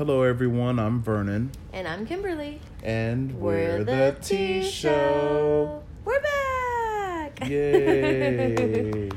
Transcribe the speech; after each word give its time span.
Hello, 0.00 0.22
everyone. 0.22 0.78
I'm 0.78 1.02
Vernon. 1.02 1.50
And 1.74 1.86
I'm 1.86 2.06
Kimberly. 2.06 2.58
And 2.82 3.38
we're, 3.38 3.80
we're 3.80 3.84
the, 3.84 4.16
T 4.22 4.62
Show. 4.62 5.82
We're 6.06 6.22
back. 6.22 7.46
Yay. 7.46 9.10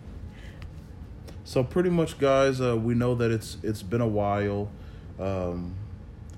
so 1.44 1.64
pretty 1.64 1.88
much, 1.88 2.18
guys, 2.18 2.60
uh, 2.60 2.76
we 2.76 2.92
know 2.92 3.14
that 3.14 3.30
it's 3.30 3.56
it's 3.62 3.82
been 3.82 4.02
a 4.02 4.06
while 4.06 4.70
um, 5.18 5.74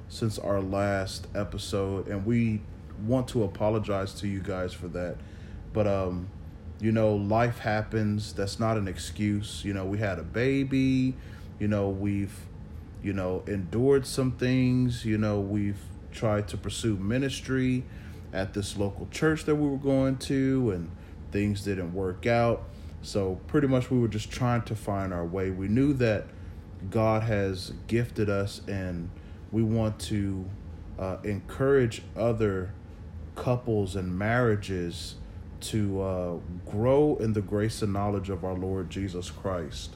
since 0.09 0.39
our 0.39 0.61
last 0.61 1.27
episode, 1.35 2.07
and 2.07 2.25
we 2.25 2.61
want 3.09 3.27
to 3.31 3.43
apologize 3.43 4.15
to 4.21 4.29
you 4.29 4.39
guys 4.39 4.73
for 4.73 4.87
that. 4.87 5.17
But 5.73 5.89
um, 5.89 6.29
you 6.81 6.93
know, 6.93 7.17
life 7.17 7.59
happens. 7.59 8.33
That's 8.35 8.61
not 8.61 8.77
an 8.77 8.87
excuse. 8.87 9.65
You 9.65 9.75
know, 9.75 9.85
we 9.85 9.99
had 9.99 10.21
a 10.21 10.23
baby. 10.23 11.17
You 11.59 11.67
know, 11.67 11.89
we've 11.89 12.39
you 13.03 13.13
know, 13.13 13.43
endured 13.47 14.07
some 14.07 14.33
things. 14.33 15.05
You 15.05 15.19
know, 15.19 15.41
we've 15.41 15.81
tried 16.13 16.49
to 16.49 16.57
pursue 16.57 16.97
ministry 16.97 17.85
at 18.33 18.55
this 18.55 18.77
local 18.77 19.09
church 19.11 19.45
that 19.45 19.55
we 19.55 19.69
were 19.69 19.77
going 19.77 20.17
to, 20.19 20.71
and 20.73 20.91
things 21.33 21.63
didn't 21.63 21.95
work 21.95 22.27
out. 22.27 22.65
So, 23.03 23.41
pretty 23.47 23.69
much, 23.69 23.91
we 23.91 23.99
were 23.99 24.09
just 24.09 24.31
trying 24.31 24.63
to 24.63 24.75
find 24.75 25.13
our 25.13 25.25
way. 25.25 25.51
We 25.51 25.69
knew 25.69 25.93
that 25.95 26.27
God 26.91 27.23
has 27.23 27.73
gifted 27.87 28.29
us, 28.29 28.61
and 28.67 29.11
we 29.53 29.63
want 29.63 29.99
to 30.01 30.49
uh, 30.99 31.19
encourage 31.23 32.03
other 32.17 32.75
couples 33.35 33.95
and 33.95 34.19
marriages 34.19 35.15
to 35.61 36.01
uh, 36.03 36.37
grow 36.67 37.17
in 37.17 37.33
the 37.33 37.41
grace 37.41 37.83
and 37.83 37.93
knowledge 37.93 38.31
of 38.31 38.45
our 38.45 38.55
Lord 38.55 38.91
Jesus 38.91 39.31
Christ. 39.31 39.95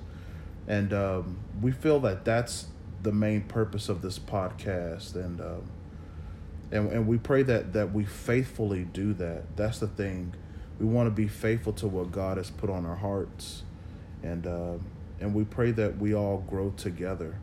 And 0.67 0.93
um, 0.93 1.39
we 1.61 1.73
feel 1.73 2.01
that 2.01 2.25
that's 2.25 2.67
the 3.03 3.13
main 3.13 3.43
purpose 3.43 3.89
of 3.89 4.03
this 4.03 4.19
podcast, 4.19 5.15
and 5.15 5.41
um, 5.41 5.63
and 6.71 6.91
and 6.93 7.07
we 7.07 7.19
pray 7.19 7.43
that 7.43 7.73
that 7.73 7.93
we 7.93 8.05
faithfully 8.05 8.85
do 8.85 9.13
that. 9.15 9.57
That's 9.57 9.79
the 9.79 9.89
thing. 9.89 10.35
We 10.79 10.87
want 10.87 11.07
to 11.07 11.11
be 11.11 11.29
faithful 11.29 11.73
to 11.75 11.87
what 11.87 12.13
God 12.13 12.37
has 12.37 12.51
put 12.51 12.71
on 12.71 12.87
our 12.87 12.97
hearts, 12.97 13.63
and 14.23 14.47
uh, 14.47 14.75
and 15.21 15.35
we 15.35 15.45
pray 15.45 15.71
that 15.73 15.99
we 15.99 16.15
all 16.15 16.39
grow 16.49 16.71
together. 16.71 17.39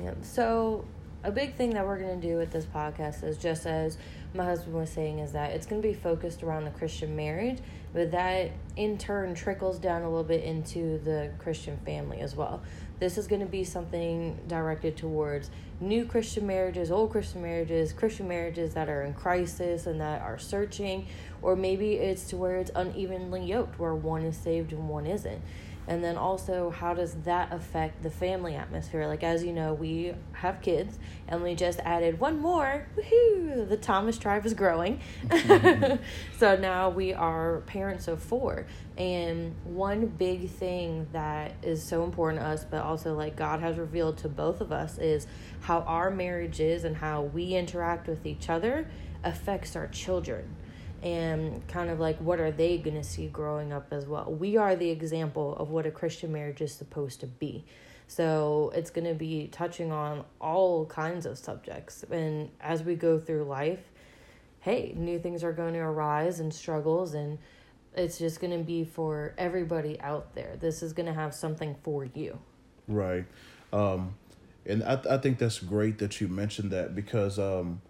Yep. 0.00 0.18
So 0.22 0.84
a 1.24 1.30
big 1.30 1.54
thing 1.54 1.70
that 1.70 1.86
we're 1.86 1.98
going 1.98 2.20
to 2.20 2.26
do 2.26 2.36
with 2.36 2.50
this 2.50 2.64
podcast 2.64 3.22
is 3.22 3.38
just 3.38 3.66
as 3.66 3.96
my 4.34 4.44
husband 4.44 4.74
was 4.74 4.90
saying 4.90 5.18
is 5.18 5.32
that 5.32 5.52
it's 5.52 5.66
going 5.66 5.80
to 5.80 5.86
be 5.86 5.94
focused 5.94 6.42
around 6.42 6.64
the 6.64 6.70
Christian 6.70 7.14
marriage, 7.14 7.58
but 7.92 8.10
that 8.10 8.50
in 8.76 8.98
turn 8.98 9.34
trickles 9.34 9.78
down 9.78 10.02
a 10.02 10.08
little 10.08 10.24
bit 10.24 10.42
into 10.42 10.98
the 10.98 11.30
Christian 11.38 11.76
family 11.84 12.20
as 12.20 12.34
well. 12.34 12.62
This 13.02 13.18
is 13.18 13.26
going 13.26 13.40
to 13.40 13.48
be 13.48 13.64
something 13.64 14.38
directed 14.46 14.96
towards 14.96 15.50
new 15.82 16.04
Christian 16.06 16.46
marriages, 16.46 16.90
old 16.90 17.10
Christian 17.10 17.42
marriages, 17.42 17.92
Christian 17.92 18.28
marriages 18.28 18.74
that 18.74 18.88
are 18.88 19.02
in 19.02 19.14
crisis 19.14 19.86
and 19.86 20.00
that 20.00 20.22
are 20.22 20.38
searching, 20.38 21.06
or 21.42 21.56
maybe 21.56 21.94
it's 21.94 22.24
to 22.28 22.36
where 22.36 22.56
it's 22.56 22.70
unevenly 22.74 23.44
yoked, 23.44 23.78
where 23.78 23.94
one 23.94 24.22
is 24.22 24.36
saved 24.36 24.72
and 24.72 24.88
one 24.88 25.06
isn't. 25.06 25.42
And 25.86 26.02
then 26.02 26.16
also 26.16 26.70
how 26.70 26.94
does 26.94 27.14
that 27.24 27.52
affect 27.52 28.02
the 28.02 28.10
family 28.10 28.54
atmosphere? 28.54 29.06
Like 29.06 29.24
as 29.24 29.42
you 29.42 29.52
know 29.52 29.74
we 29.74 30.14
have 30.32 30.60
kids 30.60 30.98
and 31.26 31.42
we 31.42 31.54
just 31.54 31.80
added 31.80 32.20
one 32.20 32.38
more. 32.38 32.86
Woohoo! 32.96 33.68
The 33.68 33.76
thomas 33.76 34.18
tribe 34.18 34.46
is 34.46 34.54
growing. 34.54 35.00
So 36.38 36.56
now 36.56 36.90
we 36.90 37.14
are 37.14 37.60
parents 37.66 38.08
of 38.08 38.22
four. 38.22 38.66
And 38.96 39.54
one 39.64 40.06
big 40.06 40.50
thing 40.50 41.06
that 41.12 41.54
is 41.62 41.82
so 41.82 42.04
important 42.04 42.42
to 42.42 42.46
us 42.48 42.64
but 42.64 42.82
also 42.82 43.14
like 43.14 43.36
god 43.36 43.60
has 43.60 43.78
revealed 43.78 44.18
to 44.18 44.28
both 44.28 44.60
of 44.60 44.70
us 44.70 44.98
is 44.98 45.26
how 45.60 45.71
our 45.80 46.10
marriages 46.10 46.84
and 46.84 46.96
how 46.96 47.22
we 47.22 47.54
interact 47.54 48.08
with 48.08 48.26
each 48.26 48.48
other 48.48 48.88
affects 49.24 49.76
our 49.76 49.88
children 49.88 50.56
and 51.02 51.66
kind 51.66 51.90
of 51.90 51.98
like 51.98 52.16
what 52.18 52.38
are 52.38 52.52
they 52.52 52.78
going 52.78 52.96
to 52.96 53.02
see 53.02 53.26
growing 53.26 53.72
up 53.72 53.92
as 53.92 54.06
well. 54.06 54.32
We 54.32 54.56
are 54.56 54.76
the 54.76 54.88
example 54.90 55.56
of 55.56 55.70
what 55.70 55.84
a 55.84 55.90
Christian 55.90 56.32
marriage 56.32 56.60
is 56.60 56.72
supposed 56.72 57.20
to 57.20 57.26
be. 57.26 57.64
So 58.06 58.72
it's 58.74 58.90
going 58.90 59.06
to 59.06 59.14
be 59.14 59.48
touching 59.48 59.90
on 59.90 60.24
all 60.40 60.86
kinds 60.86 61.26
of 61.26 61.38
subjects. 61.38 62.04
And 62.10 62.50
as 62.60 62.82
we 62.82 62.94
go 62.94 63.18
through 63.18 63.44
life, 63.44 63.80
hey, 64.60 64.92
new 64.96 65.18
things 65.18 65.42
are 65.42 65.52
going 65.52 65.74
to 65.74 65.80
arise 65.80 66.38
and 66.38 66.54
struggles 66.54 67.14
and 67.14 67.38
it's 67.94 68.18
just 68.18 68.40
going 68.40 68.56
to 68.56 68.64
be 68.64 68.84
for 68.84 69.34
everybody 69.36 70.00
out 70.00 70.34
there. 70.34 70.56
This 70.60 70.82
is 70.82 70.92
going 70.92 71.06
to 71.06 71.12
have 71.12 71.34
something 71.34 71.76
for 71.82 72.04
you. 72.04 72.38
Right. 72.86 73.24
Um 73.72 74.14
and 74.66 74.82
I 74.84 75.00
I 75.10 75.18
think 75.18 75.38
that's 75.38 75.58
great 75.58 75.98
that 75.98 76.20
you 76.20 76.28
mentioned 76.28 76.70
that 76.70 76.94
because 76.94 77.38
um 77.38 77.82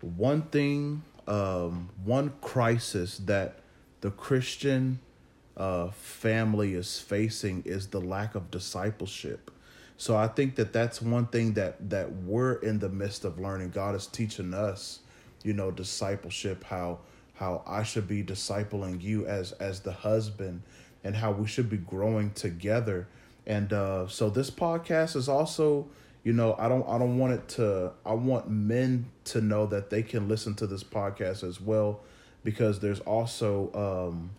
one 0.00 0.42
thing 0.42 1.02
um, 1.30 1.90
one 2.04 2.32
crisis 2.40 3.18
that 3.18 3.60
the 4.00 4.10
Christian 4.10 4.98
uh, 5.56 5.90
family 5.90 6.74
is 6.74 6.98
facing 6.98 7.62
is 7.64 7.88
the 7.88 8.00
lack 8.00 8.34
of 8.34 8.50
discipleship. 8.50 9.50
So 9.96 10.16
I 10.16 10.28
think 10.28 10.56
that 10.56 10.72
that's 10.72 11.00
one 11.00 11.26
thing 11.26 11.52
that 11.54 11.90
that 11.90 12.12
we're 12.12 12.54
in 12.54 12.78
the 12.78 12.88
midst 12.88 13.24
of 13.24 13.38
learning. 13.38 13.70
God 13.70 13.94
is 13.94 14.06
teaching 14.06 14.54
us, 14.54 15.00
you 15.44 15.52
know, 15.52 15.70
discipleship 15.70 16.64
how 16.64 17.00
how 17.34 17.62
I 17.66 17.82
should 17.82 18.08
be 18.08 18.24
discipling 18.24 19.00
you 19.00 19.26
as 19.26 19.52
as 19.52 19.80
the 19.80 19.92
husband 19.92 20.62
and 21.04 21.14
how 21.16 21.32
we 21.32 21.46
should 21.46 21.70
be 21.70 21.76
growing 21.76 22.30
together. 22.32 23.06
And 23.46 23.72
uh, 23.72 24.08
so 24.08 24.30
this 24.30 24.50
podcast 24.50 25.16
is 25.16 25.28
also 25.28 25.88
you 26.22 26.32
know 26.32 26.54
i 26.58 26.68
don't 26.68 26.86
i 26.88 26.98
don't 26.98 27.18
want 27.18 27.32
it 27.32 27.48
to 27.48 27.90
i 28.04 28.12
want 28.12 28.48
men 28.50 29.06
to 29.24 29.40
know 29.40 29.66
that 29.66 29.90
they 29.90 30.02
can 30.02 30.28
listen 30.28 30.54
to 30.54 30.66
this 30.66 30.84
podcast 30.84 31.42
as 31.42 31.60
well 31.60 32.00
because 32.44 32.80
there's 32.80 33.00
also 33.00 33.70
um 33.74 34.30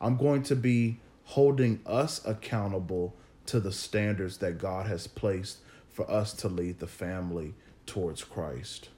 i'm 0.00 0.16
going 0.16 0.42
to 0.42 0.56
be 0.56 0.98
holding 1.24 1.80
us 1.86 2.24
accountable 2.26 3.14
to 3.46 3.60
the 3.60 3.72
standards 3.72 4.38
that 4.38 4.58
god 4.58 4.86
has 4.86 5.06
placed 5.06 5.58
for 5.90 6.10
us 6.10 6.32
to 6.32 6.48
lead 6.48 6.78
the 6.78 6.86
family 6.86 7.54
towards 7.86 8.24
christ. 8.24 8.88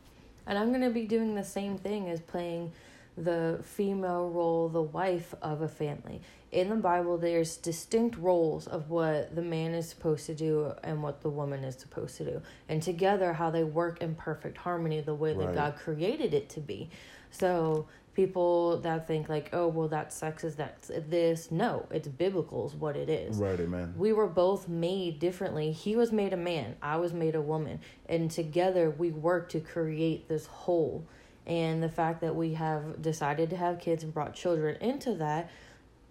And 0.47 0.59
i'm 0.59 0.69
going 0.69 0.83
to 0.83 0.91
be 0.91 1.07
doing 1.07 1.35
the 1.35 1.45
same 1.45 1.79
thing 1.79 2.09
as 2.09 2.21
playing 2.21 2.73
the 3.17 3.61
female 3.63 4.29
role, 4.29 4.69
the 4.69 4.83
wife 4.83 5.35
of 5.41 5.63
a 5.63 5.69
family. 5.69 6.21
In 6.51 6.69
the 6.69 6.77
Bible, 6.77 7.19
there's 7.19 7.57
distinct 7.57 8.17
roles 8.17 8.67
of 8.67 8.91
what 8.91 9.35
the 9.35 9.43
man 9.43 9.75
is 9.75 9.89
supposed 9.89 10.27
to 10.27 10.35
do 10.35 10.73
and 10.83 11.03
what 11.03 11.21
the 11.21 11.31
woman 11.31 11.65
is 11.65 11.77
supposed 11.77 12.17
to 12.19 12.25
do. 12.25 12.43
And 12.69 12.83
together, 12.83 13.33
how 13.33 13.51
they 13.51 13.65
work 13.65 14.01
in 14.01 14.15
perfect 14.15 14.59
harmony 14.59 15.01
the 15.01 15.15
way 15.15 15.33
that 15.33 15.47
right. 15.47 15.55
God 15.55 15.77
created 15.77 16.33
it 16.35 16.49
to 16.51 16.61
be. 16.61 16.91
So, 17.31 17.87
people 18.15 18.79
that 18.81 19.07
think, 19.09 19.29
like, 19.29 19.51
oh, 19.53 19.67
well, 19.67 19.89
that's 19.89 20.21
sexist, 20.21 20.57
that's 20.57 20.89
this. 21.09 21.51
No, 21.51 21.87
it's 21.91 22.09
biblical, 22.09 22.67
is 22.67 22.75
what 22.75 22.97
it 22.97 23.09
is. 23.09 23.37
Right, 23.37 23.59
amen. 23.59 23.95
We 23.97 24.13
were 24.13 24.29
both 24.29 24.69
made 24.69 25.19
differently. 25.19 25.73
He 25.73 25.97
was 25.97 26.13
made 26.13 26.33
a 26.33 26.37
man, 26.37 26.77
I 26.81 26.97
was 26.97 27.13
made 27.13 27.35
a 27.35 27.43
woman. 27.43 27.81
And 28.09 28.31
together, 28.31 28.91
we 28.91 29.11
work 29.11 29.49
to 29.51 29.61
create 29.61 30.29
this 30.29 30.47
whole 30.47 31.05
and 31.47 31.83
the 31.83 31.89
fact 31.89 32.21
that 32.21 32.35
we 32.35 32.55
have 32.55 33.03
decided 33.03 33.51
to 33.51 33.57
have 33.57 33.79
kids 33.79 34.03
and 34.03 34.15
brought 34.15 34.35
children 34.35 34.77
into 34.81 35.15
that 35.15 35.51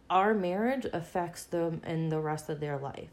our 0.09 0.33
marriage 0.33 0.85
affects 0.93 1.43
them 1.45 1.81
in 1.87 2.09
the 2.09 2.19
rest 2.19 2.49
of 2.49 2.59
their 2.59 2.77
life. 2.77 3.09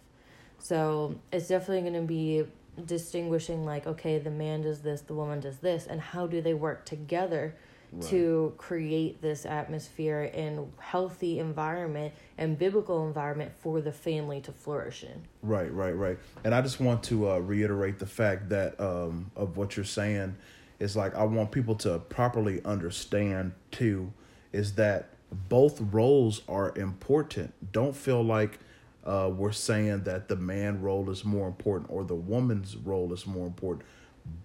So 0.58 1.16
it's 1.32 1.48
definitely 1.48 1.90
going 1.90 2.02
to 2.02 2.06
be 2.06 2.44
distinguishing 2.86 3.64
like 3.64 3.86
okay 3.86 4.18
the 4.18 4.30
man 4.30 4.62
does 4.62 4.80
this 4.80 5.02
the 5.02 5.12
woman 5.12 5.40
does 5.40 5.58
this 5.58 5.86
and 5.86 6.00
how 6.00 6.26
do 6.26 6.40
they 6.40 6.54
work 6.54 6.86
together 6.86 7.54
right. 7.92 8.02
to 8.08 8.54
create 8.56 9.20
this 9.20 9.44
atmosphere 9.44 10.30
and 10.32 10.72
healthy 10.78 11.40
environment 11.40 12.14
and 12.38 12.58
biblical 12.58 13.06
environment 13.06 13.52
for 13.58 13.82
the 13.82 13.92
family 13.92 14.40
to 14.40 14.52
flourish 14.52 15.02
in. 15.02 15.22
Right 15.42 15.72
right 15.72 15.96
right. 15.96 16.18
And 16.44 16.54
i 16.54 16.60
just 16.60 16.80
want 16.80 17.02
to 17.04 17.30
uh, 17.30 17.38
reiterate 17.38 17.98
the 17.98 18.06
fact 18.06 18.48
that 18.50 18.80
um, 18.80 19.30
of 19.36 19.56
what 19.56 19.76
you're 19.76 19.84
saying 19.84 20.36
is 20.80 20.96
like 20.96 21.14
I 21.14 21.24
want 21.24 21.52
people 21.52 21.76
to 21.76 21.98
properly 21.98 22.64
understand 22.64 23.52
too 23.70 24.12
is 24.52 24.74
that 24.74 25.10
both 25.48 25.80
roles 25.80 26.42
are 26.48 26.76
important. 26.76 27.54
Don't 27.72 27.94
feel 27.94 28.24
like 28.24 28.58
uh, 29.04 29.30
we're 29.32 29.52
saying 29.52 30.02
that 30.04 30.28
the 30.28 30.36
man 30.36 30.82
role 30.82 31.08
is 31.10 31.24
more 31.24 31.46
important 31.46 31.90
or 31.90 32.02
the 32.02 32.14
woman's 32.14 32.76
role 32.76 33.12
is 33.12 33.26
more 33.26 33.46
important. 33.46 33.84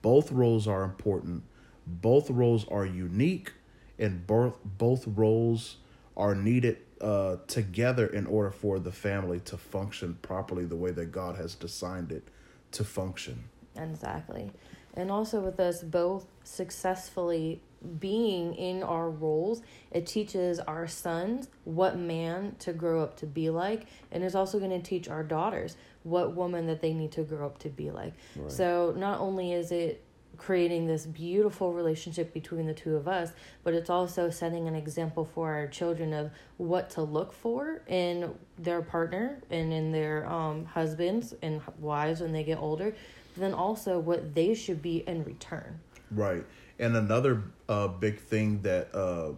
Both 0.02 0.32
roles 0.32 0.68
are 0.68 0.84
important. 0.84 1.44
Both 1.88 2.30
roles 2.30 2.68
are 2.70 2.86
unique, 2.86 3.52
and 4.00 4.26
both 4.26 4.58
both 4.64 5.08
roles 5.08 5.78
are 6.18 6.34
needed 6.34 6.78
uh, 7.02 7.38
together 7.48 8.08
in 8.08 8.26
order 8.26 8.52
for 8.52 8.80
the 8.80 8.92
family 8.92 9.40
to 9.42 9.58
function 9.58 10.18
properly 10.22 10.66
the 10.66 10.76
way 10.76 10.92
that 10.92 11.12
God 11.12 11.36
has 11.36 11.56
designed 11.56 12.12
it 12.12 12.28
to 12.72 12.84
function. 12.84 13.44
Exactly. 13.76 14.52
And 14.96 15.12
also 15.12 15.40
with 15.40 15.60
us 15.60 15.84
both 15.84 16.26
successfully 16.44 17.62
being 18.00 18.56
in 18.56 18.84
our 18.84 19.10
roles, 19.10 19.62
it 19.92 20.08
teaches 20.08 20.60
our 20.60 20.88
sons 20.88 21.50
what 21.64 21.98
man 21.98 22.56
to 22.60 22.74
grow 22.74 23.04
up 23.04 23.18
to 23.18 23.26
be 23.26 23.50
like, 23.50 23.88
and 24.12 24.24
it's 24.24 24.36
also 24.36 24.60
going 24.60 24.72
to 24.72 24.82
teach 24.82 25.08
our 25.08 25.24
daughters 25.24 25.78
what 26.04 26.36
woman 26.36 26.68
that 26.68 26.82
they 26.82 26.94
need 26.94 27.12
to 27.14 27.24
grow 27.24 27.46
up 27.46 27.60
to 27.60 27.70
be 27.70 27.92
like. 27.92 28.14
Right. 28.36 28.52
So 28.52 28.94
not 28.98 29.20
only 29.20 29.54
is 29.54 29.72
it 29.72 30.04
creating 30.38 30.88
this 30.88 31.06
beautiful 31.06 31.74
relationship 31.74 32.34
between 32.34 32.66
the 32.68 32.74
two 32.74 32.96
of 32.96 33.08
us, 33.08 33.32
but 33.64 33.74
it's 33.74 33.90
also 33.90 34.30
setting 34.30 34.68
an 34.68 34.76
example 34.76 35.26
for 35.26 35.54
our 35.54 35.68
children 35.68 36.14
of 36.14 36.32
what 36.58 36.90
to 36.92 37.02
look 37.02 37.34
for 37.34 37.82
in 37.88 38.34
their 38.58 38.82
partner 38.82 39.42
and 39.50 39.72
in 39.72 39.92
their 39.92 40.28
um, 40.28 40.66
husbands 40.66 41.34
and 41.42 41.62
wives 41.80 42.22
when 42.22 42.32
they 42.32 42.44
get 42.44 42.58
older, 42.58 42.96
then 43.38 43.54
also 43.54 44.00
what 44.00 44.36
they 44.36 44.54
should 44.54 44.82
be 44.82 45.04
in 45.08 45.24
return. 45.24 45.80
Right. 46.12 46.46
And 46.80 46.96
another 46.96 47.44
uh, 47.68 47.88
big 47.88 48.20
thing 48.20 48.62
that 48.62 48.94
uh, 48.94 49.34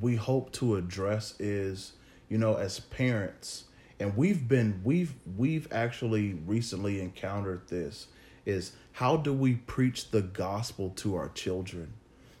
we 0.00 0.16
hope 0.16 0.52
to 0.52 0.76
address 0.76 1.34
is, 1.38 1.92
you 2.28 2.38
know, 2.38 2.56
as 2.56 2.80
parents, 2.80 3.64
and 3.98 4.16
we've 4.16 4.48
been 4.48 4.80
we've 4.84 5.14
we've 5.36 5.68
actually 5.72 6.34
recently 6.46 7.00
encountered 7.00 7.68
this 7.68 8.06
is 8.46 8.72
how 8.92 9.16
do 9.16 9.32
we 9.32 9.54
preach 9.54 10.10
the 10.10 10.22
gospel 10.22 10.90
to 10.96 11.16
our 11.16 11.28
children? 11.30 11.92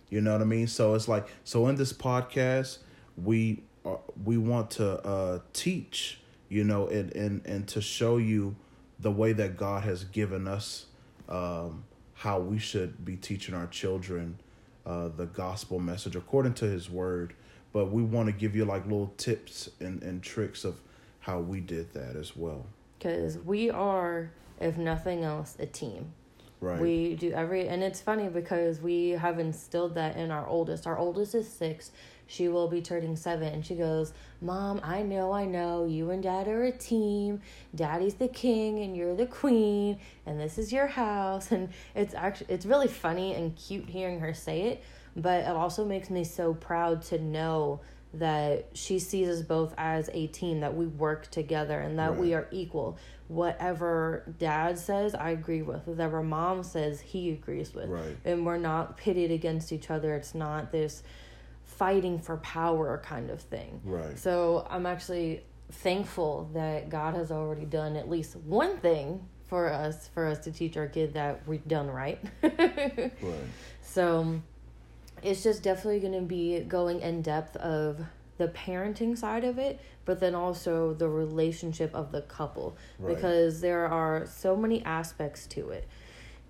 You 0.08 0.20
know 0.20 0.32
what 0.32 0.42
I 0.42 0.44
mean? 0.44 0.66
So 0.66 0.94
it's 0.94 1.08
like 1.08 1.28
so 1.44 1.66
in 1.68 1.76
this 1.76 1.92
podcast 1.92 2.78
we 3.16 3.62
are, 3.84 4.00
we 4.24 4.36
want 4.36 4.70
to 4.72 5.06
uh, 5.06 5.38
teach, 5.52 6.20
you 6.48 6.64
know, 6.64 6.86
and 6.88 7.14
and 7.14 7.46
and 7.46 7.68
to 7.68 7.80
show 7.80 8.16
you 8.16 8.56
the 9.00 9.10
way 9.10 9.32
that 9.32 9.56
God 9.56 9.82
has 9.84 10.04
given 10.04 10.46
us 10.46 10.86
um, 11.28 11.84
how 12.14 12.38
we 12.38 12.58
should 12.58 13.04
be 13.04 13.16
teaching 13.16 13.54
our 13.54 13.66
children 13.66 14.38
uh, 14.84 15.08
the 15.08 15.26
gospel 15.26 15.78
message 15.78 16.16
according 16.16 16.54
to 16.54 16.66
His 16.66 16.90
Word. 16.90 17.34
But 17.72 17.90
we 17.92 18.02
want 18.02 18.26
to 18.26 18.32
give 18.32 18.56
you 18.56 18.64
like 18.64 18.84
little 18.84 19.12
tips 19.16 19.70
and, 19.78 20.02
and 20.02 20.22
tricks 20.22 20.64
of 20.64 20.80
how 21.20 21.38
we 21.38 21.60
did 21.60 21.92
that 21.94 22.16
as 22.16 22.36
well. 22.36 22.66
Because 22.98 23.38
we 23.38 23.70
are, 23.70 24.30
if 24.60 24.76
nothing 24.76 25.24
else, 25.24 25.56
a 25.58 25.66
team. 25.66 26.12
Right. 26.60 26.80
We 26.80 27.14
do 27.14 27.32
every, 27.32 27.68
and 27.68 27.82
it's 27.82 28.00
funny 28.02 28.28
because 28.28 28.80
we 28.80 29.10
have 29.10 29.38
instilled 29.38 29.94
that 29.94 30.16
in 30.16 30.30
our 30.30 30.46
oldest. 30.46 30.86
Our 30.86 30.98
oldest 30.98 31.34
is 31.34 31.48
six. 31.48 31.90
She 32.30 32.46
will 32.46 32.68
be 32.68 32.80
turning 32.80 33.16
seven, 33.16 33.52
and 33.52 33.66
she 33.66 33.74
goes, 33.74 34.12
"Mom, 34.40 34.80
I 34.84 35.02
know, 35.02 35.32
I 35.32 35.46
know, 35.46 35.84
you 35.84 36.10
and 36.10 36.22
Dad 36.22 36.46
are 36.46 36.62
a 36.62 36.70
team. 36.70 37.40
Daddy's 37.74 38.14
the 38.14 38.28
king, 38.28 38.78
and 38.78 38.96
you're 38.96 39.16
the 39.16 39.26
queen, 39.26 39.98
and 40.26 40.38
this 40.38 40.56
is 40.56 40.72
your 40.72 40.86
house." 40.86 41.50
And 41.60 41.70
it's 41.96 42.14
actually, 42.14 42.54
it's 42.54 42.64
really 42.64 42.86
funny 42.86 43.34
and 43.34 43.56
cute 43.56 43.88
hearing 43.88 44.20
her 44.20 44.32
say 44.32 44.62
it, 44.62 44.84
but 45.16 45.40
it 45.40 45.48
also 45.48 45.84
makes 45.84 46.08
me 46.08 46.22
so 46.22 46.54
proud 46.54 47.02
to 47.06 47.18
know 47.18 47.80
that 48.14 48.68
she 48.74 49.00
sees 49.00 49.28
us 49.28 49.42
both 49.42 49.74
as 49.76 50.08
a 50.12 50.28
team 50.28 50.60
that 50.60 50.76
we 50.76 50.86
work 50.86 51.28
together 51.32 51.80
and 51.80 51.98
that 51.98 52.16
we 52.16 52.34
are 52.34 52.48
equal 52.50 52.98
whatever 53.28 54.24
dad 54.40 54.76
says 54.76 55.14
i 55.14 55.30
agree 55.30 55.62
with 55.62 55.86
whatever 55.86 56.20
mom 56.20 56.64
says 56.64 57.00
he 57.00 57.30
agrees 57.30 57.72
with 57.72 57.88
Right. 57.88 58.16
and 58.24 58.44
we're 58.44 58.58
not 58.58 58.96
pitted 58.96 59.30
against 59.30 59.72
each 59.72 59.90
other 59.90 60.16
it's 60.16 60.34
not 60.34 60.72
this 60.72 61.04
fighting 61.80 62.18
for 62.18 62.36
power 62.38 63.00
kind 63.12 63.30
of 63.30 63.40
thing 63.40 63.80
Right. 63.84 64.18
so 64.18 64.66
i'm 64.68 64.84
actually 64.84 65.42
thankful 65.72 66.50
that 66.52 66.90
god 66.90 67.14
has 67.14 67.30
already 67.32 67.64
done 67.64 67.96
at 67.96 68.06
least 68.10 68.36
one 68.36 68.76
thing 68.78 69.26
for 69.46 69.72
us 69.72 70.08
for 70.14 70.26
us 70.26 70.38
to 70.40 70.52
teach 70.52 70.76
our 70.76 70.86
kid 70.86 71.14
that 71.14 71.40
we've 71.48 71.66
done 71.66 71.88
right 71.88 72.20
Right. 72.42 73.12
so 73.80 74.40
it's 75.22 75.42
just 75.42 75.62
definitely 75.62 76.00
going 76.00 76.12
to 76.14 76.20
be 76.20 76.60
going 76.60 77.00
in 77.00 77.22
depth 77.22 77.56
of 77.56 78.00
the 78.38 78.48
parenting 78.48 79.18
side 79.18 79.44
of 79.44 79.58
it, 79.58 79.78
but 80.06 80.18
then 80.18 80.34
also 80.34 80.94
the 80.94 81.06
relationship 81.08 81.94
of 81.94 82.10
the 82.10 82.22
couple 82.22 82.74
Right. 82.98 83.14
because 83.14 83.60
there 83.60 83.86
are 83.86 84.24
so 84.26 84.56
many 84.56 84.82
aspects 84.84 85.46
to 85.48 85.68
it. 85.70 85.86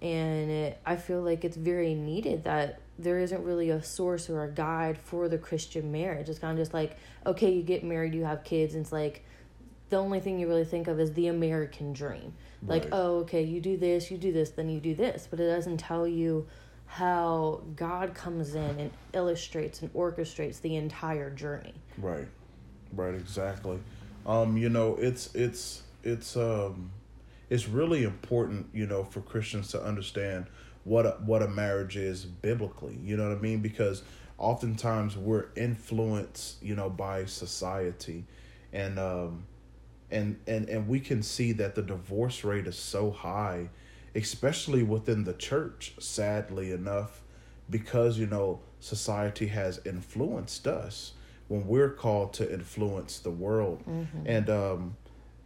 And 0.01 0.51
it, 0.51 0.79
I 0.87 0.95
feel 0.97 1.21
like 1.21 1.45
it's 1.45 1.57
very 1.57 1.95
needed 1.95 2.45
that 2.45 2.79
there 3.03 3.19
isn't 3.19 3.43
really 3.43 3.71
a 3.71 3.83
source 3.83 4.29
or 4.29 4.45
a 4.45 4.51
guide 4.51 4.99
for 4.99 5.29
the 5.29 5.39
Christian 5.39 5.91
marriage. 5.91 6.29
It's 6.29 6.39
kind 6.39 6.53
of 6.53 6.59
just 6.59 6.75
like, 6.75 6.97
okay, 7.27 7.53
you 7.53 7.63
get 7.63 7.83
married, 7.83 8.15
you 8.15 8.25
have 8.25 8.45
kids, 8.45 8.75
and 8.75 8.85
it's 8.85 8.93
like 8.93 9.25
the 9.89 9.97
only 9.97 10.21
thing 10.21 10.39
you 10.39 10.47
really 10.47 10.65
think 10.65 10.89
of 10.89 11.01
is 11.01 11.13
the 11.15 11.29
American 11.29 11.93
dream. 11.93 12.35
Like, 12.67 12.89
oh, 12.93 13.21
okay, 13.21 13.43
you 13.43 13.61
do 13.61 13.77
this, 13.77 14.11
you 14.11 14.19
do 14.19 14.33
this, 14.33 14.51
then 14.51 14.69
you 14.69 14.81
do 14.81 14.95
this. 14.95 15.27
But 15.29 15.41
it 15.41 15.47
doesn't 15.47 15.79
tell 15.79 16.07
you 16.07 16.47
how 16.87 17.63
God 17.75 18.15
comes 18.15 18.55
in 18.55 18.79
and 18.79 18.91
illustrates 19.13 19.81
and 19.81 19.93
orchestrates 19.95 20.61
the 20.61 20.77
entire 20.77 21.31
journey. 21.31 21.75
Right. 21.97 22.29
Right, 22.93 23.15
exactly. 23.15 23.79
Um, 24.27 24.57
you 24.57 24.69
know, 24.69 24.97
it's 24.97 25.35
it's 25.35 25.83
it's 26.03 26.37
um 26.37 26.91
it's 27.49 27.69
really 27.69 28.03
important, 28.03 28.67
you 28.75 28.87
know, 28.87 29.05
for 29.05 29.21
Christians 29.21 29.69
to 29.69 29.83
understand 29.83 30.47
what 30.85 31.07
a, 31.07 31.11
what 31.25 31.43
a 31.43 31.49
marriage 31.49 31.97
is 31.97 32.25
biblically. 32.25 32.99
You 33.03 33.17
know 33.17 33.29
what 33.29 33.39
I 33.39 33.41
mean? 33.41 33.61
Because 33.61 34.03
oftentimes 34.39 35.17
we're 35.17 35.47
influenced, 35.57 36.63
you 36.63 36.75
know, 36.75 36.89
by 36.91 37.25
society 37.27 38.25
and 38.73 38.99
um 38.99 39.45
and 40.11 40.39
and 40.47 40.69
and 40.69 40.89
we 40.89 41.01
can 41.01 41.23
see 41.23 41.53
that 41.53 41.75
the 41.75 41.83
divorce 41.83 42.45
rate 42.45 42.67
is 42.67 42.77
so 42.77 43.11
high 43.11 43.69
especially 44.15 44.83
within 44.83 45.25
the 45.25 45.33
church 45.35 45.93
sadly 45.99 46.73
enough 46.73 47.23
because 47.69 48.19
you 48.19 48.27
know 48.27 48.61
society 48.81 49.47
has 49.47 49.81
influenced 49.85 50.67
us 50.67 51.13
when 51.49 51.67
we're 51.67 51.91
called 51.91 52.33
to 52.33 52.53
influence 52.53 53.19
the 53.21 53.31
world 53.31 53.83
and 54.27 54.49
um 54.51 54.97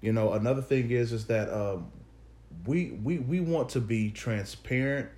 you 0.00 0.12
know 0.12 0.32
another 0.32 0.62
thing 0.62 0.90
is 0.90 1.12
is 1.12 1.26
that 1.26 1.48
um 1.52 1.90
we 2.66 2.90
we 3.02 3.18
we 3.18 3.40
want 3.40 3.68
to 3.70 3.80
be 3.80 4.10
transparent 4.10 5.08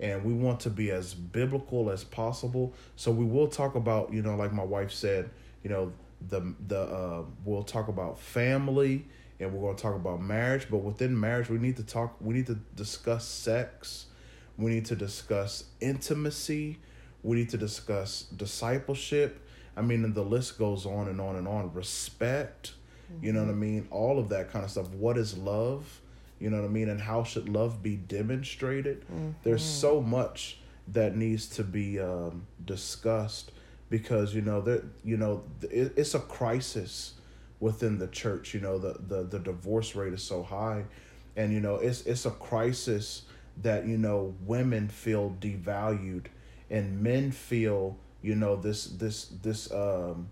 and 0.00 0.24
we 0.24 0.32
want 0.32 0.60
to 0.60 0.70
be 0.70 0.90
as 0.90 1.14
biblical 1.14 1.90
as 1.90 2.04
possible. 2.04 2.74
So 2.96 3.10
we 3.10 3.24
will 3.24 3.48
talk 3.48 3.74
about 3.74 4.12
you 4.12 4.22
know 4.22 4.36
like 4.36 4.52
my 4.52 4.64
wife 4.64 4.92
said 4.92 5.30
you 5.62 5.70
know 5.70 5.92
the 6.28 6.54
the 6.66 6.80
uh 6.80 7.22
we'll 7.44 7.62
talk 7.62 7.88
about 7.88 8.18
family 8.18 9.06
and 9.40 9.52
we're 9.52 9.60
going 9.60 9.76
to 9.76 9.82
talk 9.82 9.94
about 9.94 10.20
marriage 10.20 10.66
but 10.68 10.78
within 10.78 11.18
marriage 11.18 11.48
we 11.48 11.58
need 11.58 11.76
to 11.76 11.84
talk 11.84 12.16
we 12.20 12.34
need 12.34 12.46
to 12.46 12.58
discuss 12.74 13.26
sex. 13.26 14.06
We 14.56 14.72
need 14.72 14.86
to 14.86 14.96
discuss 14.96 15.64
intimacy. 15.80 16.78
We 17.22 17.36
need 17.36 17.50
to 17.50 17.58
discuss 17.58 18.22
discipleship. 18.22 19.40
I 19.76 19.82
mean 19.82 20.04
and 20.04 20.14
the 20.14 20.24
list 20.24 20.58
goes 20.58 20.86
on 20.86 21.08
and 21.08 21.20
on 21.20 21.36
and 21.36 21.46
on. 21.46 21.72
Respect 21.72 22.72
you 23.22 23.32
know 23.32 23.42
what 23.42 23.50
i 23.50 23.54
mean? 23.54 23.88
All 23.90 24.18
of 24.18 24.28
that 24.30 24.52
kind 24.52 24.64
of 24.64 24.70
stuff. 24.70 24.90
What 24.90 25.16
is 25.16 25.36
love 25.38 26.02
you 26.40 26.50
know 26.50 26.58
what 26.60 26.66
i 26.66 26.68
mean? 26.68 26.88
And 26.88 27.00
how 27.00 27.24
should 27.24 27.48
love 27.48 27.82
be 27.82 27.96
demonstrated? 27.96 29.04
There's 29.42 29.62
so 29.64 30.00
much 30.00 30.58
that 30.88 31.16
needs 31.16 31.46
to 31.50 31.64
be 31.64 31.98
um, 32.00 32.46
discussed 32.64 33.52
because 33.90 34.34
you 34.34 34.42
know 34.42 34.60
that 34.62 34.84
you 35.04 35.16
know 35.16 35.42
it, 35.62 35.92
it's 35.96 36.14
a 36.14 36.20
crisis 36.20 37.14
within 37.60 37.98
the 37.98 38.06
church. 38.08 38.54
You 38.54 38.60
know 38.60 38.78
the, 38.78 38.96
the 39.06 39.22
the 39.24 39.38
divorce 39.38 39.94
rate 39.94 40.12
is 40.12 40.22
so 40.22 40.42
high. 40.42 40.84
And 41.36 41.52
you 41.52 41.60
know 41.60 41.76
it's 41.76 42.02
it's 42.06 42.26
a 42.26 42.30
crisis 42.30 43.22
that 43.62 43.86
you 43.86 43.98
know 43.98 44.34
women 44.46 44.88
feel 44.88 45.36
devalued 45.40 46.26
and 46.70 47.00
men 47.02 47.30
feel 47.32 47.96
you 48.22 48.34
know 48.34 48.56
this 48.56 48.86
this 48.86 49.26
this 49.42 49.70
um 49.72 50.30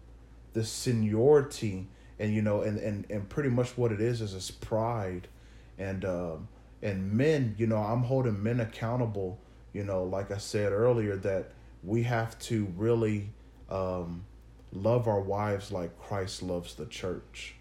this 0.52 0.70
seniority 0.70 1.86
and 2.18 2.34
you 2.34 2.42
know 2.42 2.62
and 2.62 2.78
and 2.78 3.06
and 3.10 3.28
pretty 3.28 3.48
much 3.48 3.76
what 3.76 3.92
it 3.92 4.00
is 4.00 4.20
is 4.20 4.32
this 4.32 4.50
pride 4.50 5.28
and 5.78 6.04
um 6.04 6.48
and 6.82 7.12
men 7.12 7.54
you 7.58 7.66
know 7.66 7.78
i'm 7.78 8.02
holding 8.02 8.42
men 8.42 8.60
accountable 8.60 9.38
you 9.72 9.84
know 9.84 10.04
like 10.04 10.30
i 10.30 10.38
said 10.38 10.72
earlier 10.72 11.16
that 11.16 11.50
we 11.82 12.02
have 12.02 12.38
to 12.38 12.66
really 12.76 13.28
um 13.70 14.24
love 14.72 15.08
our 15.08 15.20
wives 15.20 15.72
like 15.72 15.98
christ 15.98 16.42
loves 16.42 16.74
the 16.74 16.86
church 16.86 17.54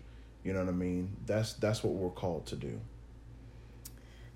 you 0.43 0.53
know 0.53 0.59
what 0.59 0.69
i 0.69 0.71
mean 0.71 1.15
that's 1.25 1.53
that's 1.53 1.83
what 1.83 1.93
we're 1.93 2.09
called 2.09 2.45
to 2.45 2.55
do 2.55 2.79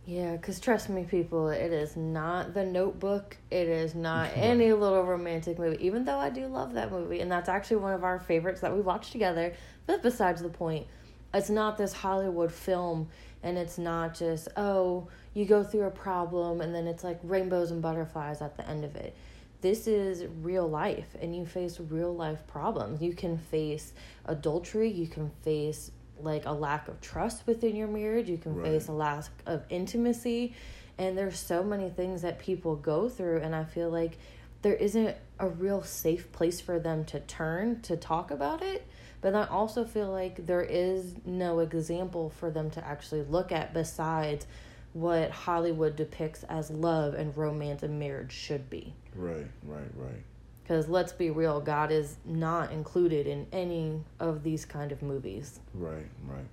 Yeah, 0.06 0.38
because 0.38 0.60
trust 0.60 0.90
me, 0.90 1.04
people, 1.04 1.50
it 1.50 1.72
is 1.72 1.96
not 1.96 2.56
the 2.56 2.66
notebook. 2.66 3.38
It 3.52 3.68
is 3.68 3.94
not 3.94 4.32
any 4.36 4.74
little 4.74 5.04
romantic 5.04 5.60
movie, 5.60 5.86
even 5.86 6.04
though 6.06 6.18
I 6.18 6.32
do 6.32 6.48
love 6.48 6.74
that 6.74 6.92
movie. 6.92 7.20
And 7.20 7.32
that's 7.32 7.48
actually 7.48 7.78
one 7.78 7.94
of 7.94 8.04
our 8.04 8.20
favorites 8.20 8.62
that 8.62 8.74
we 8.74 8.82
watched 8.82 9.12
together. 9.12 9.54
But 9.86 10.02
besides 10.02 10.42
the 10.42 10.50
point, 10.50 10.88
it's 11.34 11.50
not 11.50 11.78
this 11.78 11.94
Hollywood 11.94 12.52
film, 12.52 13.10
and 13.44 13.58
it's 13.58 13.78
not 13.78 14.16
just, 14.16 14.48
oh, 14.58 15.08
you 15.34 15.46
go 15.46 15.64
through 15.64 15.84
a 15.84 15.92
problem 15.92 16.60
and 16.60 16.74
then 16.74 16.88
it's 16.88 17.04
like 17.04 17.20
rainbows 17.24 17.72
and 17.72 17.82
butterflies 17.82 18.42
at 18.42 18.58
the 18.58 18.68
end 18.68 18.84
of 18.84 18.96
it. 18.96 19.16
This 19.62 19.88
is 19.88 20.26
real 20.42 20.68
life, 20.68 21.16
and 21.22 21.36
you 21.36 21.46
face 21.46 21.80
real 21.80 22.16
life 22.16 22.46
problems. 22.48 23.02
You 23.02 23.14
can 23.14 23.38
face 23.38 23.94
adultery, 24.26 24.90
you 24.90 25.08
can 25.08 25.30
face 25.44 25.92
like 26.22 26.46
a 26.46 26.52
lack 26.52 26.88
of 26.88 27.00
trust 27.02 27.48
within 27.48 27.76
your 27.76 27.88
marriage, 27.88 28.30
you 28.30 28.38
can 28.38 28.56
Right. 28.56 28.72
face 28.72 28.88
a 28.88 28.92
lack 28.92 29.26
of 29.46 29.64
intimacy 29.70 30.54
and 30.98 31.18
there's 31.18 31.40
so 31.40 31.64
many 31.64 31.90
things 31.90 32.22
that 32.22 32.38
people 32.40 32.76
go 32.76 33.08
through 33.10 33.38
and 33.38 33.56
i 33.56 33.64
feel 33.64 33.90
like 33.90 34.18
there 34.62 34.74
isn't 34.76 35.16
a 35.40 35.48
real 35.48 35.82
safe 35.82 36.30
place 36.34 36.60
for 36.60 36.78
them 36.78 37.06
to 37.06 37.20
turn 37.22 37.82
to 37.82 37.96
talk 37.96 38.30
about 38.30 38.62
it 38.62 38.86
but 39.22 39.36
i 39.36 39.46
also 39.48 39.84
feel 39.86 40.10
like 40.12 40.46
there 40.46 40.62
is 40.62 41.16
no 41.26 41.60
example 41.60 42.30
for 42.30 42.50
them 42.50 42.70
to 42.72 42.86
actually 42.86 43.22
look 43.24 43.52
at 43.52 43.74
besides 43.74 44.46
what 44.94 45.30
hollywood 45.32 45.96
depicts 45.96 46.44
as 46.50 46.70
love 46.70 47.14
and 47.14 47.36
romance 47.38 47.84
and 47.84 48.00
marriage 48.00 48.32
should 48.32 48.70
be 48.70 48.94
Right, 49.16 49.48
right, 49.66 49.92
right. 49.96 50.24
because 50.64 50.88
let's 50.88 51.12
be 51.12 51.30
real 51.30 51.60
god 51.60 51.92
is 51.92 52.16
not 52.26 52.72
included 52.72 53.28
in 53.28 53.46
any 53.52 54.02
of 54.20 54.44
these 54.44 54.66
kind 54.66 54.92
of 54.92 55.02
movies 55.02 55.60
Right, 55.74 56.08
right. 56.28 56.46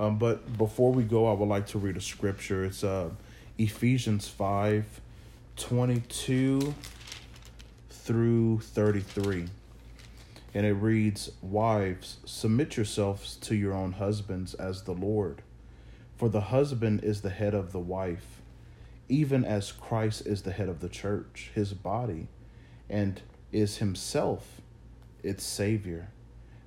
Um, 0.00 0.18
but 0.18 0.56
before 0.58 0.92
we 0.92 1.02
go, 1.02 1.26
I 1.28 1.32
would 1.32 1.48
like 1.48 1.66
to 1.68 1.78
read 1.78 1.96
a 1.96 2.00
scripture. 2.00 2.64
It's 2.64 2.82
uh, 2.84 3.10
Ephesians 3.58 4.28
5 4.28 5.00
22 5.56 6.74
through 7.90 8.60
33. 8.60 9.46
And 10.54 10.64
it 10.64 10.72
reads 10.72 11.30
Wives, 11.42 12.18
submit 12.24 12.76
yourselves 12.76 13.36
to 13.36 13.54
your 13.54 13.74
own 13.74 13.92
husbands 13.92 14.54
as 14.54 14.82
the 14.82 14.94
Lord. 14.94 15.42
For 16.16 16.28
the 16.28 16.40
husband 16.40 17.04
is 17.04 17.20
the 17.20 17.30
head 17.30 17.54
of 17.54 17.72
the 17.72 17.78
wife, 17.78 18.40
even 19.08 19.44
as 19.44 19.72
Christ 19.72 20.26
is 20.26 20.42
the 20.42 20.52
head 20.52 20.68
of 20.68 20.80
the 20.80 20.88
church, 20.88 21.50
his 21.54 21.72
body, 21.74 22.28
and 22.90 23.20
is 23.52 23.78
himself 23.78 24.60
its 25.22 25.44
Savior. 25.44 26.10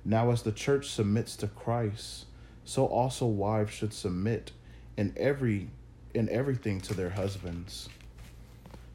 Now, 0.04 0.30
as 0.30 0.42
the 0.42 0.52
church 0.52 0.88
submits 0.88 1.36
to 1.36 1.46
Christ, 1.46 2.26
so 2.64 2.86
also 2.86 3.26
wives 3.26 3.72
should 3.72 3.92
submit 3.92 4.52
in 4.96 5.12
every 5.16 5.68
in 6.14 6.28
everything 6.28 6.80
to 6.80 6.94
their 6.94 7.10
husbands. 7.10 7.88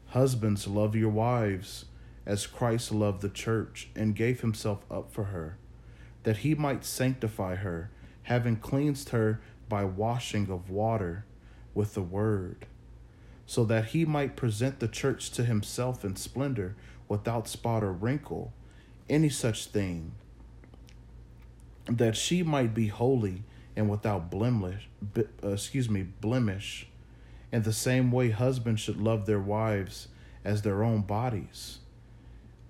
Husbands, 0.08 0.66
love 0.66 0.94
your 0.94 1.10
wives 1.10 1.84
as 2.28 2.46
Christ 2.46 2.92
loved 2.92 3.22
the 3.22 3.30
church 3.30 3.88
and 3.96 4.14
gave 4.14 4.42
himself 4.42 4.84
up 4.90 5.10
for 5.10 5.24
her, 5.24 5.56
that 6.24 6.38
he 6.38 6.54
might 6.54 6.84
sanctify 6.84 7.56
her, 7.56 7.90
having 8.24 8.56
cleansed 8.56 9.08
her 9.08 9.40
by 9.66 9.82
washing 9.82 10.50
of 10.50 10.68
water 10.68 11.24
with 11.72 11.94
the 11.94 12.02
word, 12.02 12.66
so 13.46 13.64
that 13.64 13.86
he 13.86 14.04
might 14.04 14.36
present 14.36 14.78
the 14.78 14.88
church 14.88 15.30
to 15.30 15.42
himself 15.42 16.04
in 16.04 16.16
splendor, 16.16 16.76
without 17.08 17.48
spot 17.48 17.82
or 17.82 17.92
wrinkle, 17.92 18.52
any 19.08 19.30
such 19.30 19.64
thing, 19.64 20.12
that 21.86 22.14
she 22.14 22.42
might 22.42 22.74
be 22.74 22.88
holy 22.88 23.42
and 23.74 23.88
without 23.88 24.30
blemish, 24.30 24.86
uh, 25.16 25.22
excuse 25.42 25.88
me, 25.88 26.02
blemish. 26.02 26.88
In 27.50 27.62
the 27.62 27.72
same 27.72 28.12
way, 28.12 28.28
husbands 28.30 28.82
should 28.82 29.00
love 29.00 29.24
their 29.24 29.40
wives 29.40 30.08
as 30.44 30.60
their 30.60 30.84
own 30.84 31.00
bodies. 31.00 31.78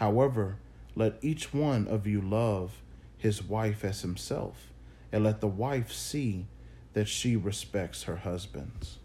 However, 0.00 0.56
let 0.96 1.18
each 1.20 1.52
one 1.52 1.86
of 1.86 2.06
you 2.06 2.22
love 2.22 2.80
his 3.18 3.42
wife 3.42 3.84
as 3.84 4.00
himself, 4.00 4.72
and 5.12 5.22
let 5.22 5.42
the 5.42 5.46
wife 5.46 5.92
see 5.92 6.46
that 6.94 7.06
she 7.06 7.36
respects 7.36 8.04
her 8.04 8.16
husbands. 8.16 8.96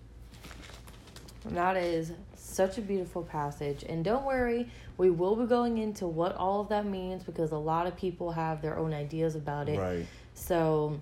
That 1.44 1.75
is 1.75 2.14
such 2.38 2.78
a 2.78 2.82
beautiful 2.82 3.24
passage. 3.24 3.84
And 3.84 4.06
don't 4.06 4.24
worry, 4.24 4.70
we 4.96 5.10
will 5.10 5.36
be 5.36 5.46
going 5.46 5.80
into 5.80 6.08
what 6.08 6.34
all 6.38 6.62
of 6.62 6.70
that 6.70 6.86
means 6.86 7.24
because 7.24 7.52
a 7.52 7.58
lot 7.58 7.88
of 7.88 7.98
people 7.98 8.32
have 8.32 8.62
their 8.62 8.78
own 8.78 8.94
ideas 8.94 9.36
about 9.36 9.68
it. 9.68 9.78
Right. 9.78 10.06
So 10.34 11.02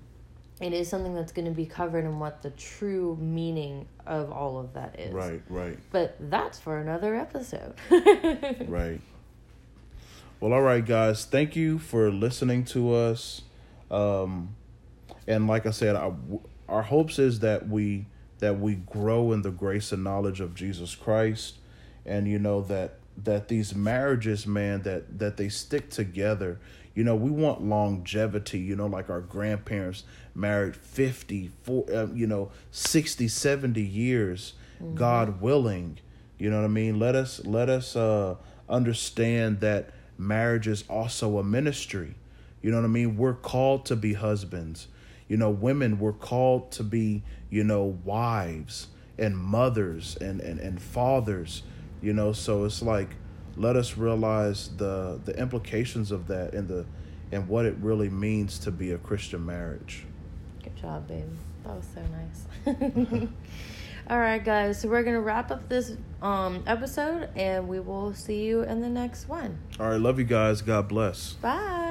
it 0.59 0.73
is 0.73 0.89
something 0.89 1.13
that's 1.13 1.31
going 1.31 1.45
to 1.45 1.51
be 1.51 1.67
covered 1.67 2.03
in 2.03 2.17
what 2.17 2.41
the 2.41 2.49
true 2.49 3.15
meaning 3.21 3.87
of 4.07 4.31
all 4.31 4.57
of 4.57 4.73
that 4.73 4.99
is. 4.99 5.13
Right, 5.13 5.43
right, 5.49 5.77
But 5.91 6.15
that's 6.31 6.59
for 6.59 6.79
another 6.79 7.13
episode. 7.13 7.75
right. 8.67 8.99
Well, 10.39 10.53
all 10.53 10.61
right, 10.61 10.85
guys. 10.85 11.25
Thank 11.25 11.55
you 11.55 11.79
for 11.79 12.11
listening 12.11 12.65
to 12.65 12.93
us. 12.93 13.43
Um, 13.89 14.55
and 15.27 15.47
like 15.47 15.65
I 15.65 15.71
said, 15.71 15.95
our, 15.95 16.15
our 16.67 16.81
hopes 16.81 17.19
is 17.19 17.39
that 17.39 17.69
we 17.69 18.07
that 18.39 18.59
we 18.59 18.75
grow 18.75 19.31
in 19.31 19.41
the 19.41 19.51
grace 19.51 19.93
and 19.93 20.03
knowledge 20.03 20.41
of 20.41 20.53
Jesus 20.53 20.95
Christ, 20.95 21.59
and 22.05 22.27
you 22.27 22.39
know 22.39 22.61
that 22.63 22.95
that 23.17 23.47
these 23.47 23.73
marriages, 23.73 24.45
man, 24.45 24.81
that 24.81 25.19
that 25.19 25.37
they 25.37 25.49
stick 25.49 25.89
together. 25.89 26.59
You 26.93 27.03
know, 27.03 27.15
we 27.15 27.31
want 27.31 27.63
longevity. 27.63 28.59
You 28.59 28.75
know, 28.75 28.87
like 28.87 29.09
our 29.09 29.21
grandparents 29.21 30.03
married 30.35 30.75
50, 30.75 31.51
four, 31.63 31.85
uh, 31.91 32.07
you 32.07 32.27
know, 32.27 32.51
60, 32.71 33.27
70 33.27 33.81
years, 33.81 34.53
God 34.93 35.41
willing. 35.41 35.99
You 36.37 36.49
know 36.49 36.57
what 36.57 36.65
I 36.65 36.69
mean? 36.69 36.99
Let 36.99 37.15
us 37.15 37.43
let 37.45 37.69
us 37.69 37.95
uh, 37.95 38.35
understand 38.67 39.61
that 39.61 39.91
marriage 40.17 40.67
is 40.67 40.83
also 40.89 41.37
a 41.37 41.43
ministry. 41.43 42.15
You 42.61 42.71
know 42.71 42.77
what 42.77 42.85
I 42.85 42.89
mean? 42.89 43.17
We're 43.17 43.33
called 43.33 43.85
to 43.87 43.95
be 43.95 44.13
husbands. 44.13 44.87
You 45.27 45.37
know, 45.37 45.49
women 45.49 45.99
were 45.99 46.13
called 46.13 46.71
to 46.73 46.83
be, 46.83 47.23
you 47.49 47.63
know, 47.63 47.97
wives 48.03 48.87
and 49.17 49.37
mothers 49.37 50.17
and, 50.19 50.41
and, 50.41 50.59
and 50.59 50.81
fathers. 50.81 51.63
You 52.01 52.13
know, 52.13 52.33
so 52.33 52.65
it's 52.65 52.81
like 52.81 53.09
let 53.55 53.75
us 53.75 53.97
realize 53.97 54.69
the 54.77 55.19
the 55.25 55.37
implications 55.37 56.11
of 56.11 56.27
that 56.27 56.53
and 56.53 56.67
the 56.67 56.85
and 57.31 57.47
what 57.47 57.65
it 57.65 57.75
really 57.79 58.09
means 58.09 58.59
to 58.59 58.71
be 58.71 58.91
a 58.91 58.97
Christian 58.97 59.45
marriage. 59.45 60.05
Good 60.63 60.75
job, 60.75 61.07
babe. 61.07 61.23
That 61.63 61.75
was 61.75 61.87
so 61.93 62.01
nice. 62.11 63.27
All 64.09 64.19
right, 64.19 64.43
guys. 64.43 64.81
So 64.81 64.89
we're 64.89 65.03
gonna 65.03 65.21
wrap 65.21 65.51
up 65.51 65.69
this 65.69 65.95
um 66.21 66.63
episode, 66.67 67.29
and 67.35 67.67
we 67.67 67.79
will 67.79 68.13
see 68.13 68.43
you 68.43 68.63
in 68.63 68.81
the 68.81 68.89
next 68.89 69.27
one. 69.29 69.57
All 69.79 69.89
right, 69.89 69.99
love 69.99 70.19
you 70.19 70.25
guys. 70.25 70.61
God 70.61 70.87
bless. 70.87 71.33
Bye. 71.33 71.82